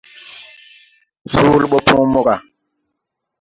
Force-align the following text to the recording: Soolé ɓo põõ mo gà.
Soolé 1.33 1.65
ɓo 1.71 1.77
põõ 1.87 2.03
mo 2.13 2.21
gà. 2.27 2.35